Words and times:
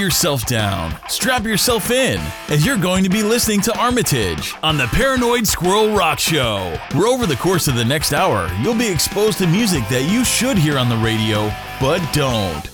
Yourself 0.00 0.46
down, 0.46 0.96
strap 1.08 1.44
yourself 1.44 1.90
in, 1.90 2.18
as 2.48 2.64
you're 2.64 2.78
going 2.78 3.04
to 3.04 3.10
be 3.10 3.22
listening 3.22 3.60
to 3.60 3.78
Armitage 3.78 4.54
on 4.62 4.78
the 4.78 4.86
Paranoid 4.86 5.46
Squirrel 5.46 5.94
Rock 5.94 6.18
Show, 6.18 6.76
where 6.94 7.06
over 7.06 7.26
the 7.26 7.36
course 7.36 7.68
of 7.68 7.76
the 7.76 7.84
next 7.84 8.14
hour, 8.14 8.50
you'll 8.62 8.74
be 8.74 8.88
exposed 8.88 9.38
to 9.38 9.46
music 9.46 9.86
that 9.88 10.10
you 10.10 10.24
should 10.24 10.56
hear 10.56 10.78
on 10.78 10.88
the 10.88 10.96
radio, 10.96 11.52
but 11.78 12.00
don't. 12.12 12.70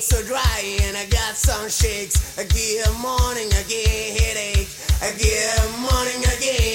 So 0.00 0.22
dry 0.22 0.78
and 0.84 0.96
I 0.96 1.04
got 1.06 1.34
some 1.34 1.68
shakes. 1.68 2.38
I 2.38 2.44
morning 3.02 3.48
again 3.48 4.16
headache. 4.16 4.77
Get 5.00 5.80
morning 5.80 6.24
again. 6.24 6.67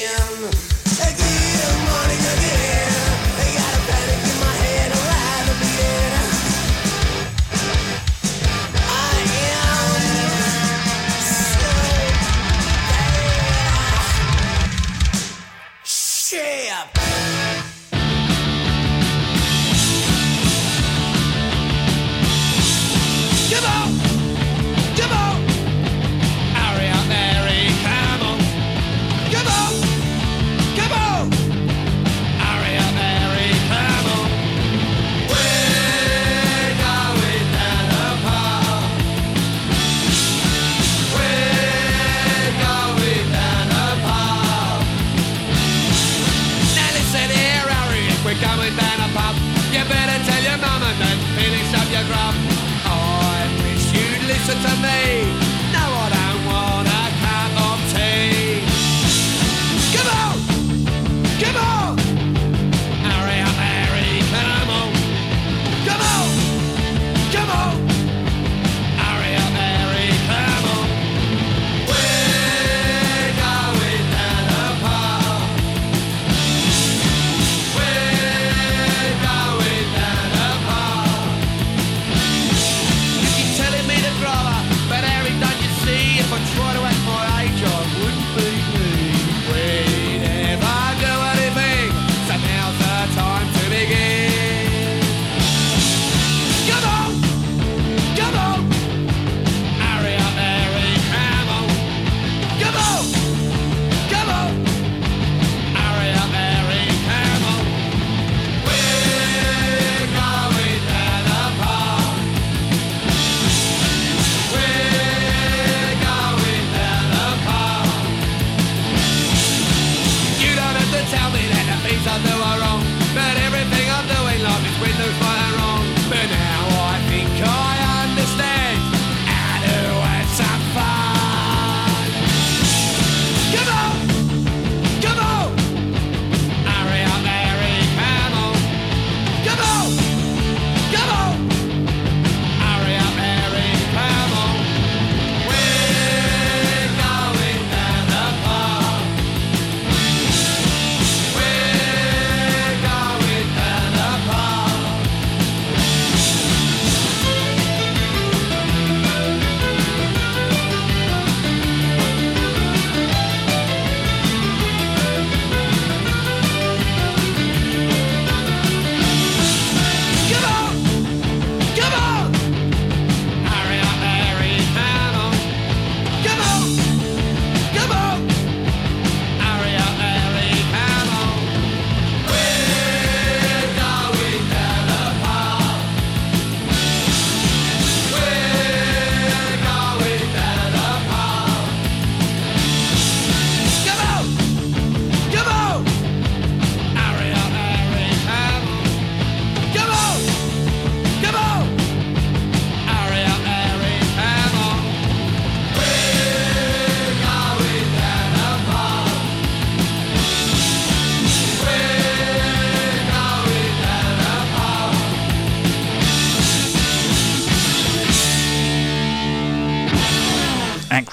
Listen 54.46 54.62
to. 54.62 55.43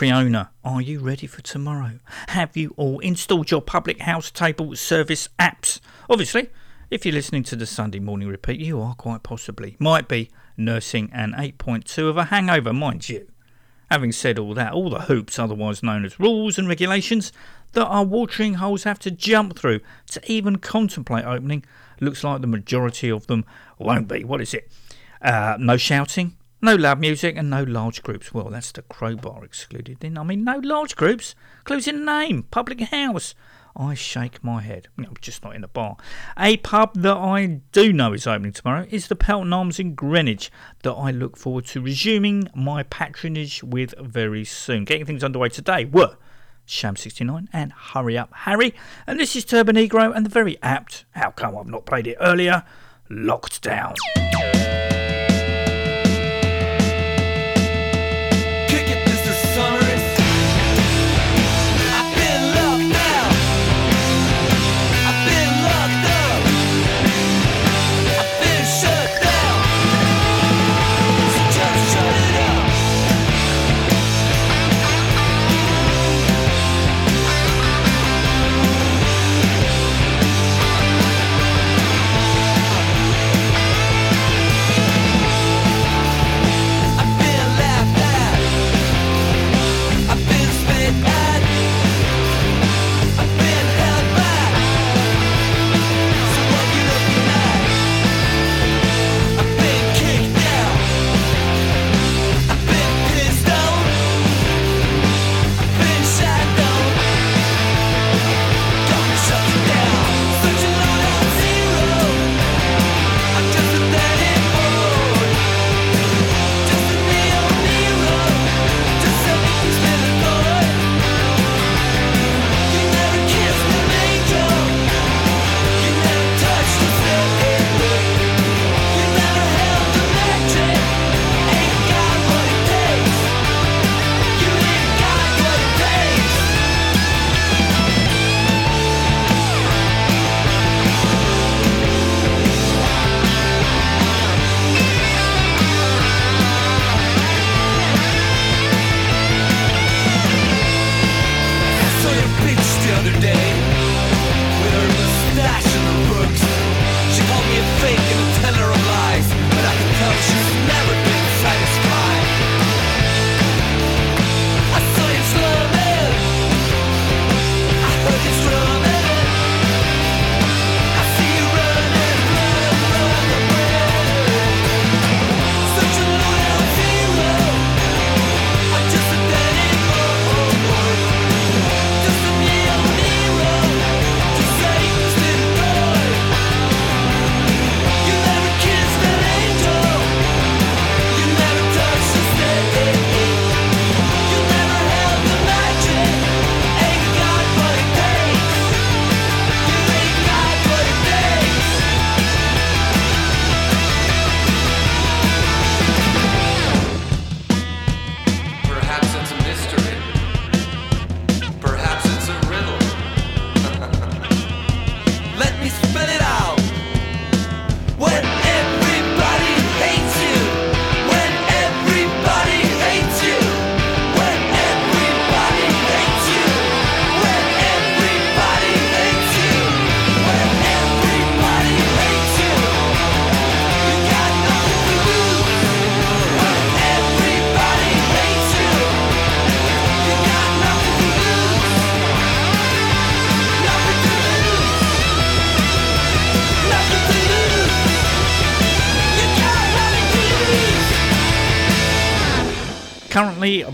Acreona, 0.01 0.49
are 0.65 0.81
you 0.81 0.99
ready 0.99 1.27
for 1.27 1.43
tomorrow? 1.43 1.99
Have 2.29 2.57
you 2.57 2.73
all 2.79 3.01
installed 3.01 3.51
your 3.51 3.61
public 3.61 4.01
house 4.01 4.31
table 4.31 4.75
service 4.75 5.29
apps? 5.39 5.79
Obviously, 6.09 6.49
if 6.91 7.05
you're 7.05 7.13
listening 7.13 7.43
to 7.43 7.55
the 7.55 7.67
Sunday 7.67 7.99
morning 7.99 8.27
repeat, 8.27 8.61
you 8.61 8.81
are 8.81 8.95
quite 8.95 9.23
possibly, 9.23 9.77
might 9.79 10.09
be, 10.09 10.31
nursing 10.57 11.11
an 11.13 11.33
8.2 11.33 12.09
of 12.09 12.17
a 12.17 12.25
hangover, 12.25 12.73
mind 12.73 13.11
you. 13.11 13.29
Having 13.91 14.13
said 14.13 14.39
all 14.39 14.55
that, 14.55 14.73
all 14.73 14.89
the 14.89 15.01
hoops, 15.01 15.39
otherwise 15.39 15.83
known 15.83 16.07
as 16.07 16.19
rules 16.19 16.59
and 16.59 16.67
regulations, 16.67 17.31
that 17.73 17.85
our 17.85 18.05
watering 18.05 18.55
holes 18.55 18.85
have 18.85 19.01
to 19.01 19.11
jump 19.11 19.59
through 19.59 19.81
to 20.07 20.33
even 20.33 20.57
contemplate 20.57 21.27
opening, 21.27 21.63
looks 22.01 22.25
like 22.25 22.41
the 22.41 22.47
majority 22.47 23.11
of 23.11 23.27
them 23.27 23.45
won't 23.79 24.09
be. 24.09 24.25
What 24.25 24.41
is 24.41 24.55
it? 24.55 24.73
Uh, 25.21 25.59
no 25.61 25.77
shouting, 25.77 26.39
no 26.63 26.75
loud 26.75 27.01
music, 27.01 27.37
and 27.37 27.51
no 27.51 27.63
large 27.63 28.03
groups. 28.03 28.33
Well, 28.35 28.51
that's 28.51 28.73
the 28.73 28.83
Crobar 28.83 29.45
excluded 29.45 29.99
then. 30.01 30.19
I 30.19 30.23
mean, 30.23 30.45
no 30.45 30.59
large 30.59 30.97
groups. 30.97 31.35
Clues 31.65 31.89
in 31.89 32.05
name. 32.05 32.45
Public 32.45 32.81
house. 32.81 33.35
I 33.77 33.95
shake 33.95 34.43
my 34.43 34.61
head. 34.63 34.89
No, 34.97 35.09
just 35.21 35.45
not 35.45 35.55
in 35.55 35.65
a 35.65 35.69
bar. 35.69 35.97
A 36.39 36.57
pub 36.59 36.95
that 36.95 37.17
I 37.17 37.47
do 37.73 37.93
know 37.93 38.13
is 38.13 38.27
opening 38.27 38.53
tomorrow 38.53 38.87
is 38.91 39.09
the 39.09 39.17
Pelton 39.17 39.53
Arms 39.53 39.79
in 39.79 39.95
Greenwich 39.95 40.51
that 40.83 40.93
I 40.93 41.11
look 41.11 41.37
forward 41.37 41.67
to 41.67 41.81
resuming 41.81 42.49
my 42.55 42.83
patronage 42.83 43.63
with 43.63 43.95
very 43.99 44.45
soon. 44.45 44.85
Getting 44.85 45.07
things 45.07 45.25
underway 45.25 45.51
today 45.51 45.85
were 45.85 46.17
Sham69 46.67 47.49
and 47.53 47.73
Hurry 47.73 48.19
Up 48.19 48.33
Harry. 48.35 48.75
And 49.07 49.19
this 49.19 49.37
is 49.37 49.45
Turbonegro 49.45 50.15
and 50.15 50.27
the 50.27 50.31
very 50.31 50.59
apt, 50.63 51.05
how 51.13 51.31
come 51.31 51.57
I've 51.57 51.67
not 51.67 51.87
played 51.87 52.07
it 52.07 52.17
earlier, 52.21 52.65
Locked 53.09 53.63
Down. 53.63 53.95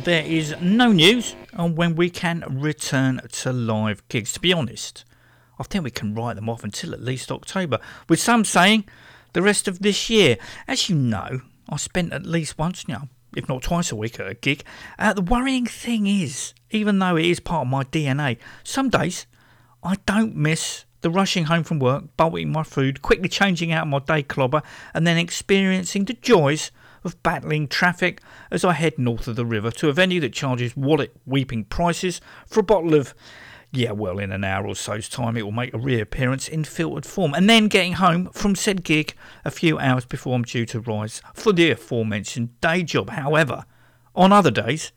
There 0.06 0.24
is 0.24 0.54
no 0.60 0.92
news 0.92 1.34
on 1.56 1.74
when 1.74 1.96
we 1.96 2.08
can 2.08 2.44
return 2.48 3.20
to 3.28 3.52
live 3.52 4.06
gigs. 4.06 4.32
To 4.34 4.40
be 4.40 4.52
honest, 4.52 5.04
I 5.58 5.64
think 5.64 5.82
we 5.82 5.90
can 5.90 6.14
write 6.14 6.36
them 6.36 6.48
off 6.48 6.62
until 6.62 6.94
at 6.94 7.02
least 7.02 7.32
October, 7.32 7.80
with 8.08 8.20
some 8.20 8.44
saying 8.44 8.84
the 9.32 9.42
rest 9.42 9.66
of 9.66 9.80
this 9.80 10.08
year. 10.08 10.36
As 10.68 10.88
you 10.88 10.94
know, 10.94 11.40
I 11.68 11.76
spent 11.76 12.12
at 12.12 12.24
least 12.24 12.56
once, 12.56 12.84
you 12.86 12.94
know, 12.94 13.08
if 13.34 13.48
not 13.48 13.64
twice 13.64 13.90
a 13.90 13.96
week 13.96 14.20
at 14.20 14.28
a 14.28 14.34
gig. 14.34 14.62
Uh, 14.96 15.12
the 15.12 15.22
worrying 15.22 15.66
thing 15.66 16.06
is, 16.06 16.54
even 16.70 17.00
though 17.00 17.16
it 17.16 17.26
is 17.26 17.40
part 17.40 17.66
of 17.66 17.70
my 17.72 17.82
DNA, 17.82 18.38
some 18.62 18.88
days 18.88 19.26
I 19.82 19.96
don't 20.06 20.36
miss 20.36 20.84
the 21.00 21.10
rushing 21.10 21.46
home 21.46 21.64
from 21.64 21.80
work, 21.80 22.04
bolting 22.16 22.52
my 22.52 22.62
food, 22.62 23.02
quickly 23.02 23.28
changing 23.28 23.72
out 23.72 23.88
my 23.88 23.98
day 23.98 24.22
clobber, 24.22 24.62
and 24.94 25.04
then 25.04 25.18
experiencing 25.18 26.04
the 26.04 26.14
joys 26.14 26.70
of 27.06 27.22
battling 27.22 27.68
traffic 27.68 28.20
as 28.50 28.64
I 28.64 28.72
head 28.72 28.98
north 28.98 29.28
of 29.28 29.36
the 29.36 29.46
river 29.46 29.70
to 29.70 29.88
a 29.88 29.92
venue 29.92 30.20
that 30.20 30.32
charges 30.32 30.76
wallet 30.76 31.16
weeping 31.24 31.64
prices 31.64 32.20
for 32.46 32.60
a 32.60 32.64
bottle 32.64 32.94
of. 32.94 33.14
Yeah, 33.72 33.92
well, 33.92 34.18
in 34.18 34.32
an 34.32 34.44
hour 34.44 34.66
or 34.66 34.74
so's 34.74 35.08
time, 35.08 35.36
it 35.36 35.42
will 35.42 35.52
make 35.52 35.74
a 35.74 35.78
reappearance 35.78 36.48
in 36.48 36.64
filtered 36.64 37.04
form, 37.04 37.34
and 37.34 37.50
then 37.50 37.68
getting 37.68 37.94
home 37.94 38.30
from 38.32 38.54
said 38.54 38.84
gig 38.84 39.14
a 39.44 39.50
few 39.50 39.78
hours 39.78 40.04
before 40.04 40.34
I'm 40.34 40.42
due 40.42 40.66
to 40.66 40.80
rise 40.80 41.20
for 41.34 41.52
the 41.52 41.70
aforementioned 41.70 42.58
day 42.60 42.82
job. 42.82 43.10
However, 43.10 43.64
on 44.14 44.32
other 44.32 44.50
days, 44.50 44.92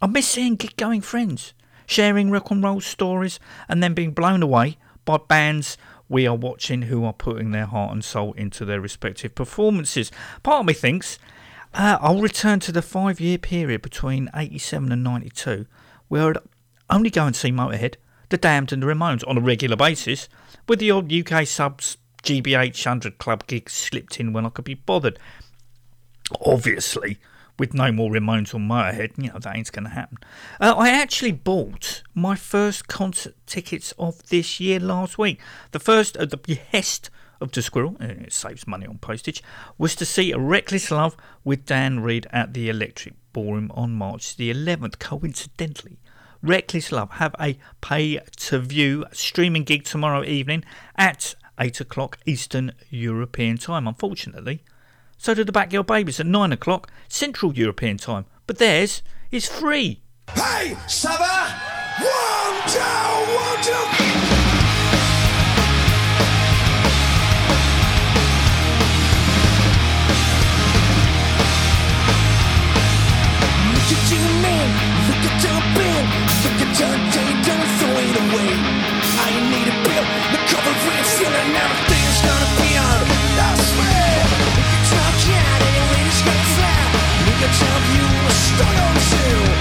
I 0.00 0.06
miss 0.06 0.26
seeing 0.26 0.56
gig 0.56 0.76
going 0.76 1.00
friends, 1.00 1.54
sharing 1.86 2.30
rock 2.30 2.50
and 2.50 2.62
roll 2.62 2.80
stories, 2.80 3.38
and 3.68 3.82
then 3.82 3.94
being 3.94 4.12
blown 4.12 4.42
away 4.42 4.78
by 5.04 5.18
bands 5.18 5.76
we 6.08 6.26
are 6.26 6.34
watching 6.34 6.82
who 6.82 7.04
are 7.04 7.12
putting 7.12 7.50
their 7.50 7.66
heart 7.66 7.92
and 7.92 8.04
soul 8.04 8.32
into 8.32 8.64
their 8.64 8.80
respective 8.80 9.34
performances. 9.34 10.10
Part 10.42 10.60
of 10.60 10.66
me 10.66 10.72
thinks 10.72 11.18
Uh, 11.78 11.96
I'll 12.00 12.20
return 12.20 12.58
to 12.60 12.72
the 12.72 12.82
five 12.82 13.20
year 13.20 13.38
period 13.38 13.82
between 13.82 14.28
87 14.34 14.90
and 14.90 15.04
92, 15.04 15.64
where 16.08 16.30
I'd 16.30 16.38
only 16.90 17.08
go 17.08 17.24
and 17.24 17.36
see 17.36 17.52
Motorhead, 17.52 17.94
The 18.30 18.36
Damned, 18.36 18.72
and 18.72 18.82
The 18.82 18.88
Ramones 18.88 19.26
on 19.28 19.38
a 19.38 19.40
regular 19.40 19.76
basis, 19.76 20.28
with 20.66 20.80
the 20.80 20.90
odd 20.90 21.12
UK 21.12 21.46
subs 21.46 21.96
GBH 22.24 22.84
100 22.84 23.18
club 23.18 23.46
gigs 23.46 23.74
slipped 23.74 24.18
in 24.18 24.32
when 24.32 24.44
I 24.44 24.48
could 24.48 24.64
be 24.64 24.74
bothered. 24.74 25.20
Obviously, 26.44 27.18
with 27.60 27.74
no 27.74 27.92
more 27.92 28.10
Ramones 28.10 28.52
or 28.52 28.58
Motorhead, 28.58 29.12
you 29.16 29.30
know, 29.30 29.38
that 29.38 29.56
ain't 29.56 29.70
going 29.70 29.84
to 29.84 29.90
happen. 29.90 30.18
Uh, 30.60 30.74
I 30.76 30.90
actually 30.90 31.30
bought 31.30 32.02
my 32.12 32.34
first 32.34 32.88
concert 32.88 33.36
tickets 33.46 33.94
of 34.00 34.20
this 34.30 34.58
year 34.58 34.80
last 34.80 35.16
week. 35.16 35.40
The 35.70 35.78
first 35.78 36.16
at 36.16 36.30
the 36.30 36.38
behest 36.38 37.08
of 37.40 37.52
the 37.52 37.62
Squirrel, 37.62 37.96
uh, 38.00 38.06
it 38.06 38.32
saves 38.32 38.66
money 38.66 38.86
on 38.86 38.98
postage, 38.98 39.42
was 39.76 39.94
to 39.96 40.04
see 40.04 40.32
a 40.32 40.38
Reckless 40.38 40.90
Love 40.90 41.16
with 41.44 41.66
Dan 41.66 42.00
Reed 42.00 42.26
at 42.32 42.54
the 42.54 42.68
Electric 42.68 43.14
Ballroom 43.32 43.70
on 43.74 43.92
March 43.92 44.36
the 44.36 44.52
11th. 44.52 44.98
Coincidentally, 44.98 45.98
Reckless 46.42 46.92
Love 46.92 47.12
have 47.12 47.34
a 47.40 47.58
pay 47.80 48.20
to 48.36 48.58
view 48.58 49.04
streaming 49.12 49.64
gig 49.64 49.84
tomorrow 49.84 50.24
evening 50.24 50.64
at 50.96 51.34
8 51.58 51.80
o'clock 51.80 52.18
Eastern 52.26 52.72
European 52.90 53.58
Time. 53.58 53.88
Unfortunately, 53.88 54.62
so 55.16 55.34
do 55.34 55.44
the 55.44 55.52
Backyard 55.52 55.86
Babies 55.86 56.20
at 56.20 56.26
9 56.26 56.52
o'clock 56.52 56.90
Central 57.08 57.52
European 57.52 57.96
Time, 57.96 58.24
but 58.46 58.58
theirs 58.58 59.02
is 59.30 59.48
free. 59.48 60.00
Hey, 60.34 60.76
Saba! 60.86 61.78
One, 61.98 62.68
two, 62.68 62.78
one, 63.34 63.62
two. 63.62 64.17
You, 74.10 74.24
man. 74.40 74.68
Look 75.08 75.22
at 75.28 75.36
your 75.44 75.60
pen. 75.76 76.04
Look 76.44 76.60
at 76.64 76.72
your 76.80 76.96
day, 77.12 77.30
don't 77.44 77.68
throw 77.78 77.96
it 78.08 78.16
away. 78.24 78.50
I 79.20 79.30
need 79.52 79.68
a 79.68 79.76
bill. 79.84 80.06
The 80.32 80.40
cover 80.48 80.74
red 80.88 81.04
feeling 81.16 81.52
everything's 81.64 82.20
gonna 82.24 82.50
be 82.56 82.70
on. 82.88 83.00
I 83.36 83.50
swear. 83.68 84.12
Look 84.56 84.72
at 84.76 84.86
your 84.92 85.10
cat 85.24 85.60
and 85.66 85.74
your 85.76 85.88
gonna 86.24 86.46
fly. 86.56 86.80
Look 87.26 87.40
at 87.48 87.54
your 87.60 87.78
view, 87.88 88.08
stuck 88.32 88.76
on 88.86 88.94
two. 89.10 89.57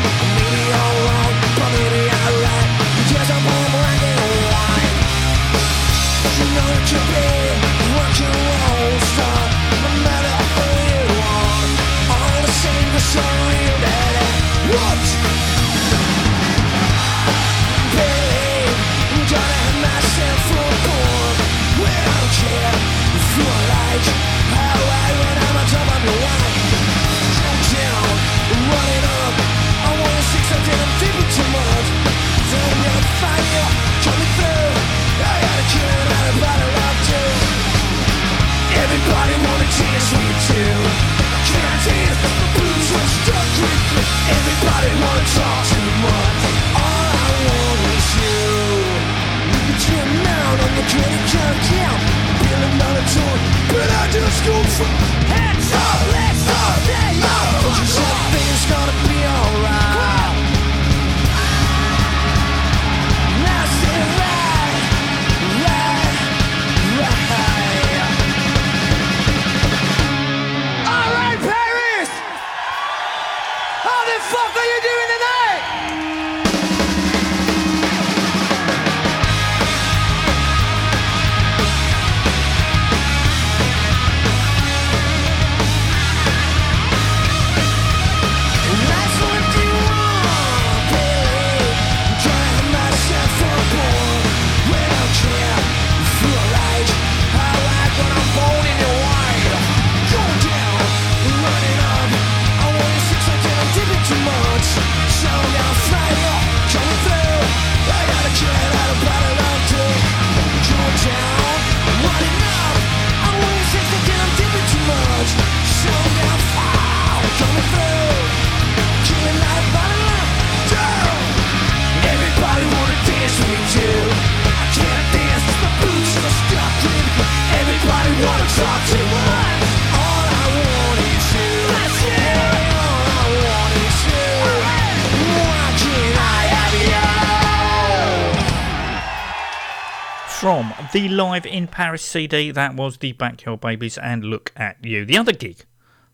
The 140.93 141.09
Live 141.09 141.45
in 141.45 141.67
Paris 141.67 142.01
CD, 142.01 142.51
that 142.51 142.75
was 142.75 142.97
the 142.97 143.11
Backyard 143.13 143.59
Babies 143.59 143.97
and 143.97 144.23
Look 144.23 144.51
at 144.55 144.83
You. 144.83 145.05
The 145.05 145.17
other 145.17 145.33
gig 145.33 145.65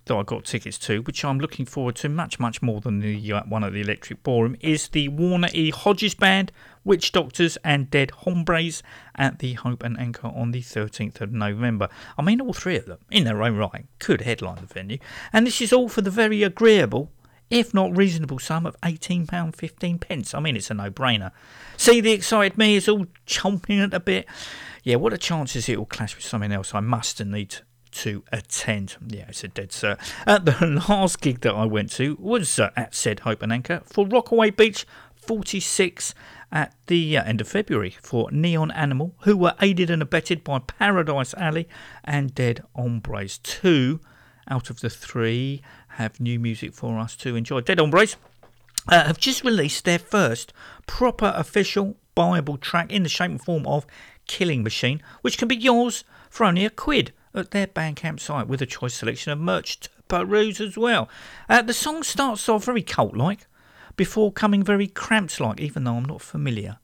that 0.05 0.15
I 0.15 0.23
got 0.23 0.45
tickets 0.45 0.77
to, 0.79 1.01
which 1.01 1.23
I'm 1.23 1.39
looking 1.39 1.65
forward 1.65 1.95
to 1.97 2.09
much, 2.09 2.39
much 2.39 2.61
more 2.61 2.81
than 2.81 2.99
the 2.99 3.33
uh, 3.33 3.43
one 3.43 3.63
at 3.63 3.73
the 3.73 3.81
Electric 3.81 4.23
Ballroom, 4.23 4.55
is 4.61 4.89
the 4.89 5.09
Warner 5.09 5.49
E. 5.53 5.69
Hodges 5.69 6.15
Band, 6.15 6.51
Witch 6.83 7.11
Doctors, 7.11 7.57
and 7.63 7.89
Dead 7.89 8.11
Hombres 8.11 8.81
at 9.15 9.39
the 9.39 9.53
Hope 9.53 9.83
and 9.83 9.99
Anchor 9.99 10.27
on 10.27 10.51
the 10.51 10.61
13th 10.61 11.21
of 11.21 11.31
November. 11.31 11.89
I 12.17 12.21
mean, 12.21 12.41
all 12.41 12.53
three 12.53 12.77
of 12.77 12.85
them, 12.85 12.99
in 13.11 13.25
their 13.25 13.43
own 13.43 13.57
right, 13.57 13.85
could 13.99 14.21
headline 14.21 14.61
the 14.61 14.73
venue. 14.73 14.97
And 15.31 15.45
this 15.45 15.61
is 15.61 15.71
all 15.71 15.89
for 15.89 16.01
the 16.01 16.11
very 16.11 16.41
agreeable 16.41 17.11
if 17.49 17.73
not 17.73 17.95
reasonable 17.95 18.39
sum 18.39 18.65
of 18.65 18.79
£18.15. 18.81 19.99
pence. 19.99 20.33
I 20.33 20.39
mean, 20.39 20.55
it's 20.55 20.71
a 20.71 20.73
no 20.73 20.89
brainer. 20.89 21.31
See, 21.77 22.01
the 22.01 22.11
excited 22.11 22.57
me 22.57 22.75
is 22.75 22.87
all 22.87 23.05
chomping 23.25 23.83
at 23.83 23.91
the 23.91 23.99
bit. 23.99 24.27
Yeah, 24.83 24.97
what 24.97 25.13
are 25.13 25.17
chances 25.17 25.69
it 25.69 25.77
will 25.77 25.85
clash 25.85 26.15
with 26.15 26.25
something 26.25 26.51
else 26.51 26.75
I 26.75 26.81
must 26.81 27.19
and 27.19 27.31
need 27.31 27.57
to 27.91 28.23
attend? 28.31 28.97
Yeah, 29.07 29.25
it's 29.29 29.43
a 29.43 29.47
dead 29.47 29.69
cert. 29.69 29.99
Uh, 30.27 30.39
the 30.39 30.83
last 30.89 31.21
gig 31.21 31.41
that 31.41 31.53
I 31.53 31.65
went 31.65 31.91
to 31.93 32.17
was 32.19 32.59
uh, 32.59 32.71
at 32.75 32.93
said 32.93 33.21
Hope 33.21 33.41
and 33.41 33.53
Anchor 33.53 33.81
for 33.85 34.05
Rockaway 34.05 34.51
Beach 34.51 34.85
46 35.15 36.13
at 36.51 36.75
the 36.87 37.17
uh, 37.17 37.23
end 37.23 37.41
of 37.41 37.47
February 37.47 37.95
for 38.01 38.29
Neon 38.31 38.71
Animal, 38.71 39.15
who 39.21 39.37
were 39.37 39.55
aided 39.61 39.89
and 39.89 40.01
abetted 40.01 40.43
by 40.43 40.59
Paradise 40.59 41.33
Alley 41.35 41.67
and 42.03 42.35
Dead 42.35 42.63
Hombres. 42.75 43.39
Two 43.39 44.01
out 44.49 44.69
of 44.69 44.81
the 44.81 44.89
three 44.89 45.61
have 45.89 46.19
new 46.19 46.39
music 46.39 46.73
for 46.73 46.99
us 46.99 47.15
to 47.17 47.35
enjoy. 47.35 47.61
Dead 47.61 47.79
Hombres 47.79 48.17
uh, 48.87 49.05
have 49.05 49.17
just 49.17 49.43
released 49.43 49.85
their 49.85 49.99
first 49.99 50.53
proper 50.87 51.33
official 51.35 51.95
Bible 52.15 52.57
track 52.57 52.91
in 52.91 53.03
the 53.03 53.09
shape 53.09 53.31
and 53.31 53.41
form 53.41 53.65
of 53.65 53.85
Killing 54.27 54.63
Machine, 54.63 55.01
which 55.21 55.37
can 55.37 55.47
be 55.47 55.55
yours 55.55 56.03
for 56.29 56.45
only 56.45 56.65
a 56.65 56.69
quid 56.69 57.11
at 57.33 57.51
their 57.51 57.67
Bandcamp 57.67 58.19
site 58.19 58.47
with 58.47 58.61
a 58.61 58.65
choice 58.65 58.93
selection 58.93 59.31
of 59.31 59.39
merch 59.39 59.79
to 59.81 59.89
peruse 60.07 60.61
as 60.61 60.77
well. 60.77 61.09
Uh, 61.49 61.61
the 61.61 61.73
song 61.73 62.03
starts 62.03 62.47
off 62.47 62.65
very 62.65 62.83
cult 62.83 63.15
like 63.15 63.47
before 63.95 64.31
coming 64.31 64.63
very 64.63 64.87
cramps 64.87 65.39
like, 65.39 65.59
even 65.59 65.83
though 65.83 65.95
I'm 65.95 66.05
not 66.05 66.21
familiar 66.21 66.77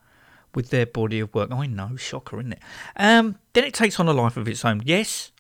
with 0.55 0.69
their 0.69 0.85
body 0.85 1.19
of 1.19 1.33
work. 1.33 1.51
I 1.51 1.67
know, 1.67 1.95
shocker, 1.95 2.39
isn't 2.39 2.53
it? 2.53 2.59
Um, 2.95 3.37
then 3.53 3.63
it 3.63 3.73
takes 3.73 3.99
on 3.99 4.07
a 4.07 4.13
life 4.13 4.37
of 4.37 4.47
its 4.47 4.65
own. 4.65 4.81
Yes, 4.85 5.31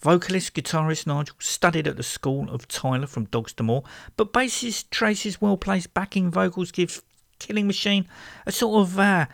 Vocalist, 0.00 0.54
guitarist 0.54 1.06
Nigel 1.06 1.34
studied 1.40 1.88
at 1.88 1.96
the 1.96 2.04
school 2.04 2.48
of 2.50 2.68
Tyla 2.68 3.08
from 3.08 3.24
Dogs 3.26 3.52
D'Amour, 3.52 3.82
but 4.16 4.32
bassist 4.32 4.90
Trace's 4.90 5.40
well 5.40 5.56
placed 5.56 5.92
backing 5.92 6.30
vocals 6.30 6.70
give. 6.70 7.02
Killing 7.38 7.66
Machine, 7.66 8.06
a 8.46 8.52
sort 8.52 8.80
of 8.82 8.98
uh, 8.98 9.26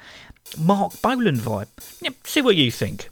Marc 0.59 1.01
Bolan 1.03 1.37
vibe. 1.37 1.69
Yeah, 2.01 2.11
see 2.25 2.43
what 2.43 2.57
you 2.57 2.71
think. 2.71 3.09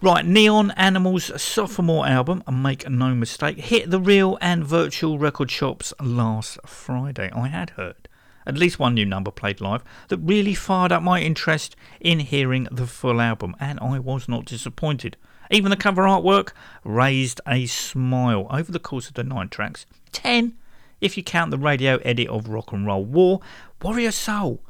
Right, 0.00 0.24
Neon 0.24 0.70
Animals' 0.72 1.30
sophomore 1.40 2.06
album, 2.06 2.42
Make 2.50 2.88
No 2.88 3.14
Mistake, 3.14 3.58
hit 3.58 3.90
the 3.90 4.00
real 4.00 4.38
and 4.40 4.64
virtual 4.64 5.18
record 5.18 5.50
shops 5.50 5.92
last 6.00 6.58
Friday. 6.66 7.30
I 7.34 7.48
had 7.48 7.70
heard 7.70 8.08
at 8.46 8.58
least 8.58 8.78
one 8.78 8.94
new 8.94 9.06
number 9.06 9.30
played 9.30 9.60
live 9.60 9.82
that 10.08 10.18
really 10.18 10.54
fired 10.54 10.92
up 10.92 11.02
my 11.02 11.20
interest 11.20 11.76
in 12.00 12.20
hearing 12.20 12.68
the 12.70 12.86
full 12.86 13.20
album, 13.20 13.56
and 13.58 13.78
I 13.80 13.98
was 13.98 14.28
not 14.28 14.44
disappointed. 14.44 15.16
Even 15.50 15.70
the 15.70 15.76
cover 15.76 16.02
artwork 16.02 16.52
raised 16.84 17.40
a 17.46 17.66
smile 17.66 18.46
over 18.50 18.70
the 18.70 18.78
course 18.78 19.08
of 19.08 19.14
the 19.14 19.24
nine 19.24 19.48
tracks. 19.48 19.86
Ten, 20.12 20.54
if 21.00 21.16
you 21.16 21.22
count 21.22 21.50
the 21.50 21.58
radio 21.58 21.96
edit 21.98 22.28
of 22.28 22.48
Rock 22.48 22.72
and 22.72 22.86
Roll 22.86 23.04
War, 23.04 23.40
Warrior 23.82 24.12
Soul 24.12 24.60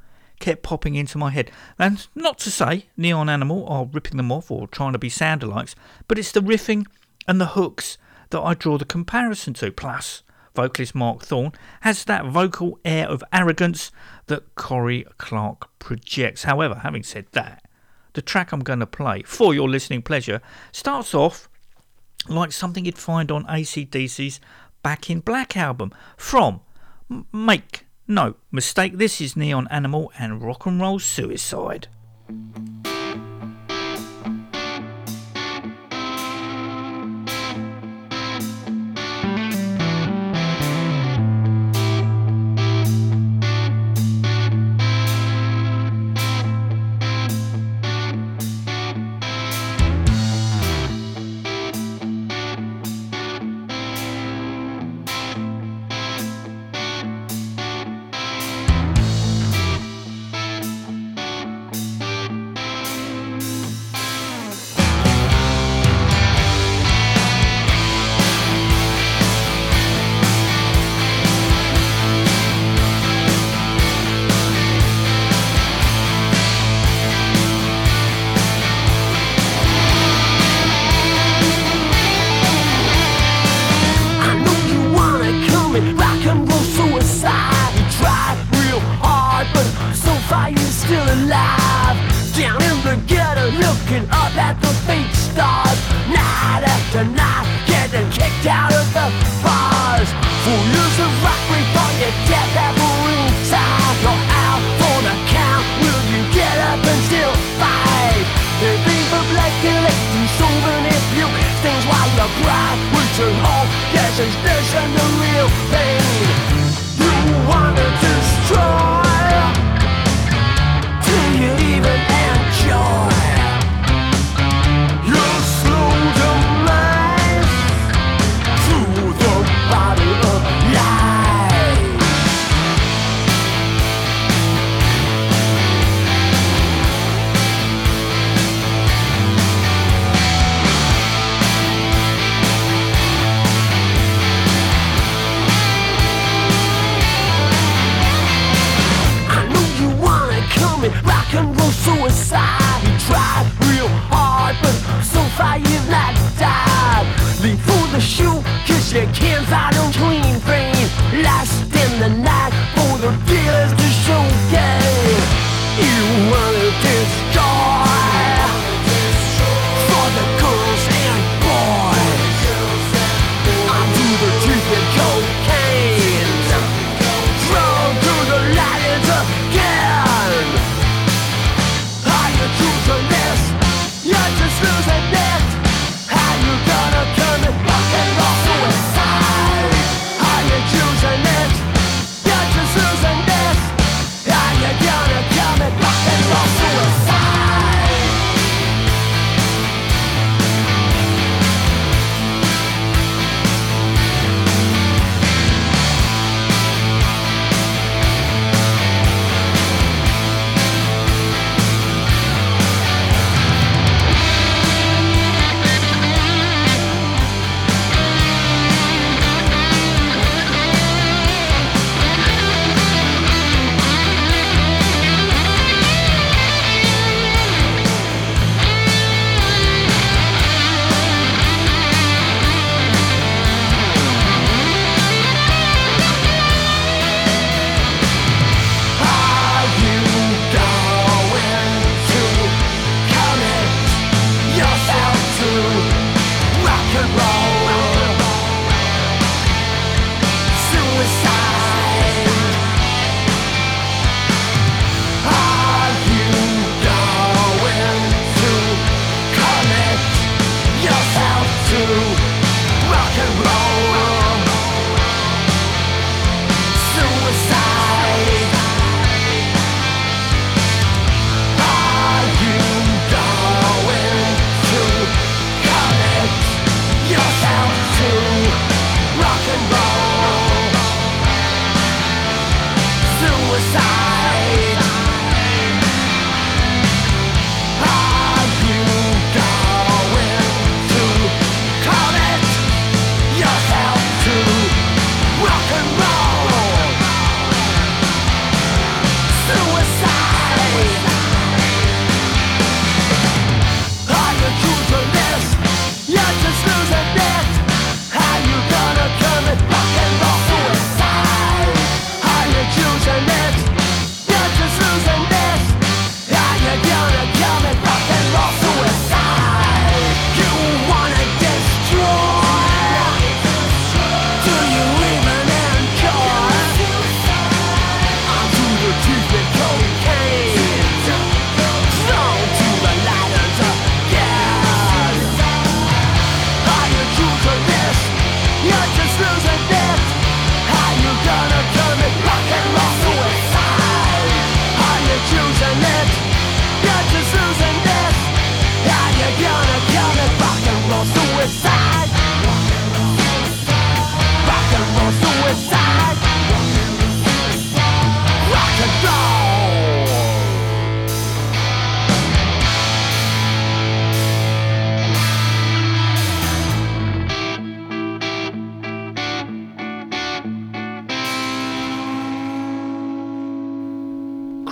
kept 0.44 0.62
popping 0.62 0.94
into 0.94 1.16
my 1.16 1.30
head. 1.30 1.50
And 1.78 2.06
not 2.14 2.36
to 2.40 2.50
say 2.50 2.86
Neon 2.98 3.30
Animal 3.30 3.66
are 3.66 3.86
ripping 3.90 4.18
them 4.18 4.30
off 4.30 4.50
or 4.50 4.68
trying 4.68 4.92
to 4.92 4.98
be 4.98 5.08
sound 5.08 5.40
alikes, 5.40 5.74
but 6.06 6.18
it's 6.18 6.32
the 6.32 6.40
riffing 6.40 6.84
and 7.26 7.40
the 7.40 7.54
hooks 7.56 7.96
that 8.28 8.42
I 8.42 8.52
draw 8.52 8.76
the 8.76 8.84
comparison 8.84 9.54
to. 9.54 9.72
Plus, 9.72 10.22
vocalist 10.54 10.94
Mark 10.94 11.22
Thorne 11.22 11.52
has 11.80 12.04
that 12.04 12.26
vocal 12.26 12.78
air 12.84 13.08
of 13.08 13.24
arrogance 13.32 13.90
that 14.26 14.54
Kory 14.54 15.06
Clarke 15.16 15.70
projects. 15.78 16.44
However, 16.44 16.80
having 16.82 17.02
said 17.02 17.24
that, 17.32 17.64
the 18.12 18.20
track 18.20 18.52
I'm 18.52 18.60
going 18.60 18.80
to 18.80 18.86
play 18.86 19.22
for 19.22 19.54
your 19.54 19.68
listening 19.68 20.02
pleasure 20.02 20.42
starts 20.72 21.14
off 21.14 21.48
like 22.28 22.52
something 22.52 22.84
you'd 22.84 22.98
find 22.98 23.30
on 23.30 23.46
ACDC's 23.46 24.40
Back 24.82 25.08
in 25.08 25.20
Black 25.20 25.56
album 25.56 25.90
from 26.18 26.60
Make 27.32 27.83
No 28.06 28.34
Mistake. 28.52 28.98
This 28.98 29.18
is 29.18 29.34
Neon 29.34 29.66
Animal 29.70 30.12
and 30.18 30.42
Rock 30.42 30.66
and 30.66 30.78
Roll 30.78 30.98
Suicide. 30.98 31.88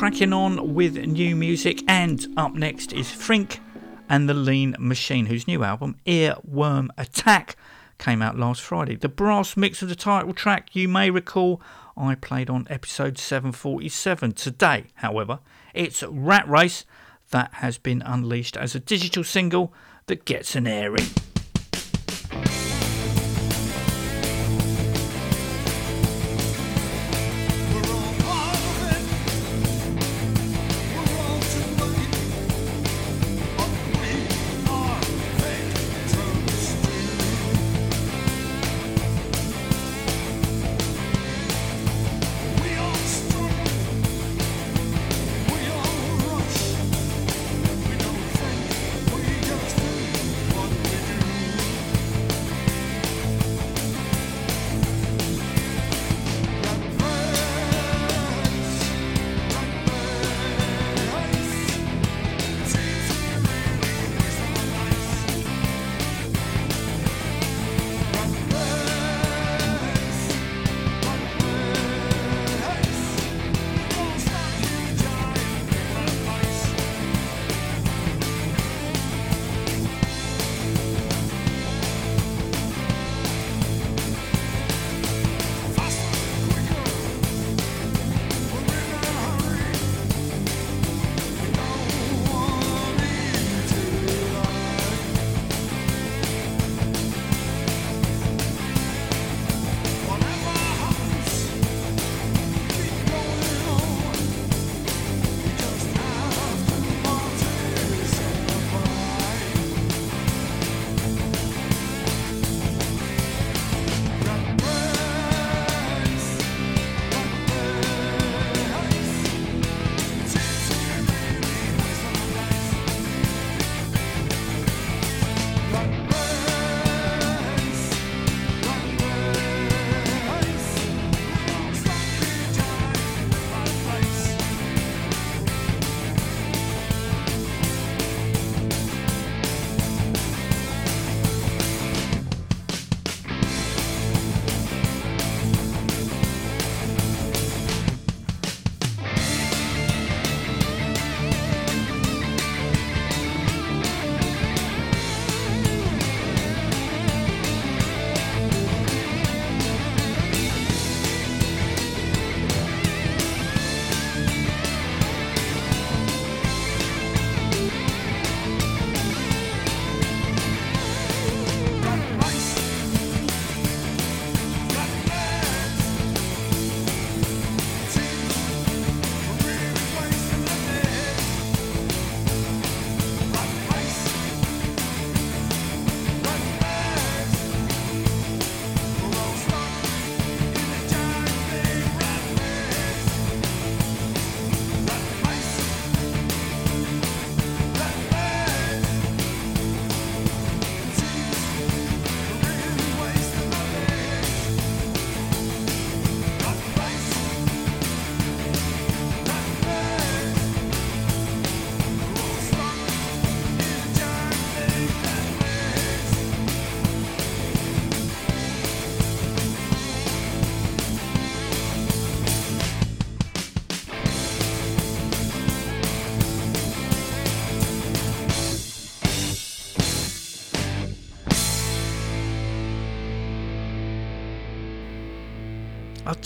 Cracking 0.03 0.33
on 0.33 0.75
with 0.75 0.97
new 0.97 1.37
music, 1.37 1.85
and 1.87 2.27
up 2.37 2.55
next 2.55 2.93
is 2.93 3.07
Frenk 3.07 3.61
and 4.09 4.29
the 4.29 4.35
Lean 4.35 4.75
Machine, 4.77 5.27
whose 5.27 5.47
new 5.47 5.63
album, 5.63 5.95
Earworm 6.05 6.89
Attack, 6.99 7.55
came 7.99 8.21
out 8.21 8.37
last 8.37 8.63
Friday. 8.63 8.97
The 8.97 9.09
brass 9.09 9.57
mix 9.57 9.81
of 9.81 9.89
the 9.89 9.95
title 9.95 10.35
track, 10.35 10.75
you 10.75 10.89
may 10.89 11.09
recall, 11.09 11.63
I 11.97 12.17
played 12.17 12.51
on 12.51 12.67
episode 12.69 13.17
747. 13.17 14.33
Today, 14.33 14.87
however, 14.95 15.39
it's 15.73 16.03
Rat 16.03 16.49
Race 16.49 16.85
that 17.31 17.55
has 17.55 17.79
been 17.79 18.03
unleashed 18.03 18.57
as 18.57 18.75
a 18.75 18.81
digital 18.81 19.23
single 19.23 19.73
that 20.07 20.25
gets 20.25 20.57
an 20.57 20.67
airing. 20.67 21.07